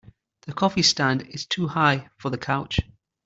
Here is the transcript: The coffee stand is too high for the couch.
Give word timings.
The 0.47 0.53
coffee 0.53 0.81
stand 0.81 1.21
is 1.27 1.45
too 1.45 1.67
high 1.67 2.09
for 2.17 2.31
the 2.31 2.37
couch. 2.39 2.79